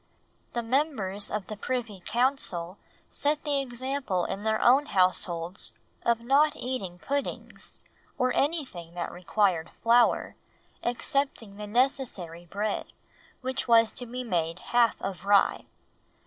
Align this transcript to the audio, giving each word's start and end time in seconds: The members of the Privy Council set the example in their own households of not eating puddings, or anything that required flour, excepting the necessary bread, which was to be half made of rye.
The 0.53 0.63
members 0.63 1.29
of 1.29 1.45
the 1.45 1.55
Privy 1.55 2.01
Council 2.03 2.79
set 3.11 3.43
the 3.43 3.61
example 3.61 4.25
in 4.25 4.41
their 4.41 4.59
own 4.59 4.87
households 4.87 5.73
of 6.03 6.21
not 6.21 6.55
eating 6.55 6.97
puddings, 6.97 7.83
or 8.17 8.33
anything 8.33 8.95
that 8.95 9.11
required 9.11 9.69
flour, 9.83 10.35
excepting 10.81 11.57
the 11.57 11.67
necessary 11.67 12.45
bread, 12.47 12.93
which 13.41 13.67
was 13.67 13.91
to 13.91 14.07
be 14.07 14.21
half 14.23 14.99
made 14.99 15.07
of 15.07 15.23
rye. 15.23 15.65